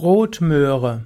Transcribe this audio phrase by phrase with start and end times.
[0.00, 1.02] Rotmöhre.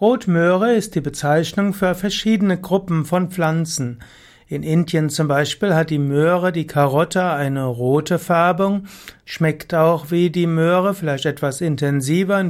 [0.00, 4.00] Rotmöhre ist die Bezeichnung für verschiedene Gruppen von Pflanzen.
[4.48, 8.86] In Indien zum Beispiel hat die Möhre, die Karotte, eine rote Färbung,
[9.24, 12.44] schmeckt auch wie die Möhre, vielleicht etwas intensiver,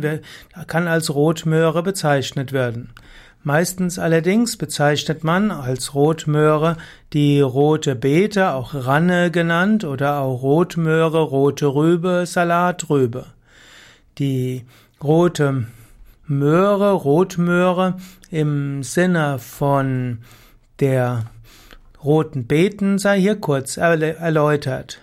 [0.66, 2.94] kann als Rotmöhre bezeichnet werden.
[3.42, 6.78] Meistens allerdings bezeichnet man als Rotmöhre
[7.12, 13.26] die rote Beete, auch Ranne genannt, oder auch Rotmöhre, rote Rübe, Salatrübe.
[14.18, 14.64] Die
[15.02, 15.66] rote
[16.26, 17.96] Möhre, Rotmöhre
[18.30, 20.18] im Sinne von
[20.80, 21.26] der
[22.02, 25.00] roten Beeten sei hier kurz erläutert.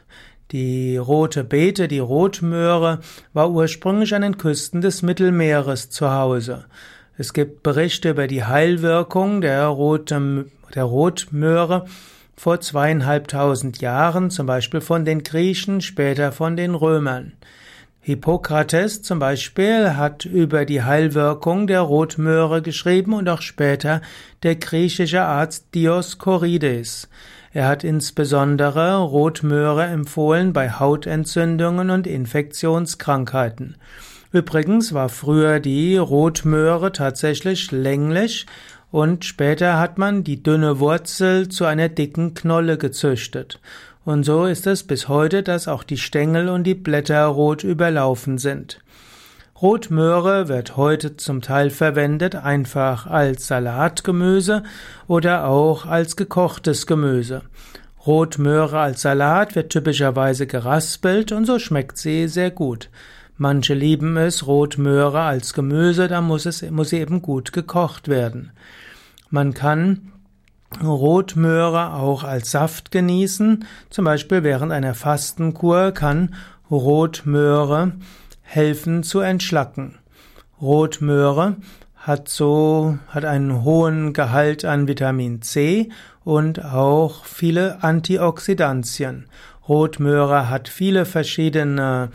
[0.51, 2.99] Die rote Beete, die Rotmöhre,
[3.33, 6.65] war ursprünglich an den Küsten des Mittelmeeres zu Hause.
[7.17, 11.85] Es gibt Berichte über die Heilwirkung der, rote, der Rotmöhre
[12.35, 17.33] vor zweieinhalbtausend Jahren, zum Beispiel von den Griechen, später von den Römern.
[18.05, 24.01] Hippokrates zum Beispiel hat über die Heilwirkung der Rotmöhre geschrieben und auch später
[24.43, 27.07] der griechische Arzt Dioskorides.
[27.53, 33.77] Er hat insbesondere Rotmöhre empfohlen bei Hautentzündungen und Infektionskrankheiten.
[34.33, 38.47] Übrigens war früher die Rotmöhre tatsächlich länglich
[38.91, 43.61] und später hat man die dünne Wurzel zu einer dicken Knolle gezüchtet.
[44.05, 48.37] Und so ist es bis heute, dass auch die Stängel und die Blätter rot überlaufen
[48.37, 48.79] sind.
[49.61, 54.63] Rotmöhre wird heute zum Teil verwendet einfach als Salatgemüse
[55.07, 57.43] oder auch als gekochtes Gemüse.
[58.05, 62.89] Rotmöhre als Salat wird typischerweise geraspelt und so schmeckt sie sehr gut.
[63.37, 68.51] Manche lieben es, Rotmöhre als Gemüse, da muss es, muss sie eben gut gekocht werden.
[69.29, 70.11] Man kann
[70.81, 73.65] Rotmöhre auch als Saft genießen.
[73.89, 76.35] Zum Beispiel während einer Fastenkur kann
[76.71, 77.93] Rotmöhre
[78.41, 79.99] helfen zu entschlacken.
[80.61, 81.57] Rotmöhre
[81.95, 85.89] hat so, hat einen hohen Gehalt an Vitamin C
[86.23, 89.25] und auch viele Antioxidantien.
[89.67, 92.09] Rotmöhre hat viele verschiedene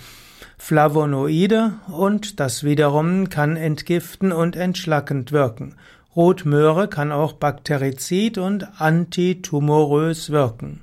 [0.58, 5.74] Flavonoide und das wiederum kann entgiften und entschlackend wirken.
[6.18, 10.80] Rotmöhre kann auch bakterizid und antitumorös wirken.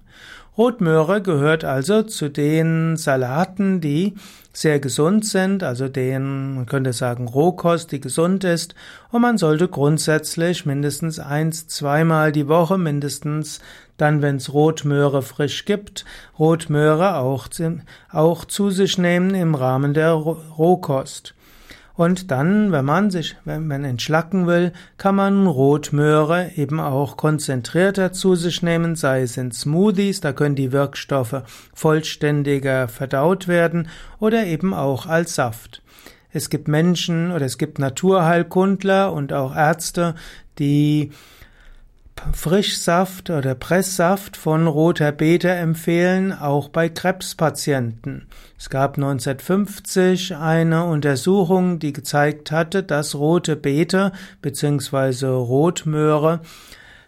[0.58, 4.14] Rotmöhre gehört also zu den Salaten, die
[4.54, 8.76] sehr gesund sind, also den, man könnte sagen, Rohkost, die gesund ist.
[9.12, 13.60] Und man sollte grundsätzlich mindestens eins, zweimal die Woche, mindestens
[13.98, 16.06] dann, wenn es Rotmöhre frisch gibt,
[16.40, 17.50] Rotmöhre auch,
[18.10, 21.36] auch zu sich nehmen im Rahmen der Rohkost.
[21.96, 28.12] Und dann, wenn man sich, wenn man entschlacken will, kann man Rotmöhre eben auch konzentrierter
[28.12, 33.88] zu sich nehmen, sei es in Smoothies, da können die Wirkstoffe vollständiger verdaut werden,
[34.20, 35.82] oder eben auch als Saft.
[36.32, 40.16] Es gibt Menschen oder es gibt Naturheilkundler und auch Ärzte,
[40.60, 41.12] die
[42.34, 48.28] Frischsaft oder Presssaft von roter Beete empfehlen, auch bei Krebspatienten.
[48.58, 54.12] Es gab 1950 eine Untersuchung, die gezeigt hatte, dass rote Beete
[54.42, 55.28] bzw.
[55.28, 56.40] Rotmöhre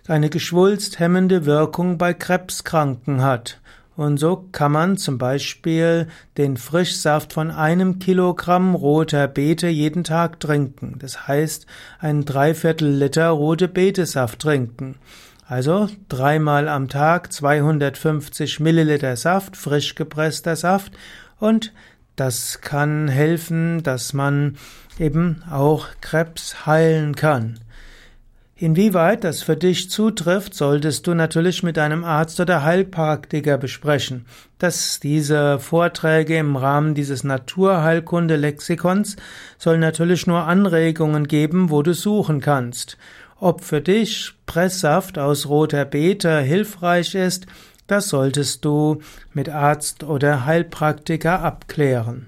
[0.08, 3.60] eine geschwulsthemmende Wirkung bei Krebskranken hat.
[3.98, 10.40] Und so kann man zum Beispiel den Frischsaft von einem Kilogramm roter Beete jeden Tag
[10.40, 10.98] trinken.
[11.00, 11.66] Das heißt,
[12.00, 14.98] einen Dreiviertel Liter rote Betesaft trinken.
[15.48, 20.92] Also dreimal am Tag 250 Milliliter Saft, frisch gepresster Saft
[21.40, 21.74] und
[22.16, 24.58] das kann helfen, dass man
[25.00, 27.60] eben auch Krebs heilen kann.
[28.60, 34.26] Inwieweit das für dich zutrifft, solltest du natürlich mit deinem Arzt oder Heilpraktiker besprechen.
[34.58, 39.16] Dass diese Vorträge im Rahmen dieses Naturheilkunde-Lexikons
[39.60, 42.98] sollen natürlich nur Anregungen geben, wo du suchen kannst.
[43.40, 47.46] Ob für dich Presssaft aus roter Beete hilfreich ist,
[47.86, 49.02] das solltest du
[49.34, 52.26] mit Arzt oder Heilpraktiker abklären.